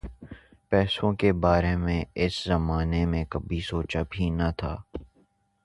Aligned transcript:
پیسوں 0.69 1.11
کے 1.13 1.31
بارے 1.33 1.75
میں 1.77 2.03
اس 2.15 2.43
زمانے 2.43 3.05
میں 3.05 3.23
کبھی 3.29 3.59
سوچا 3.61 4.01
بھی 4.09 4.29
نہ 4.29 4.49
تھا۔ 4.57 4.75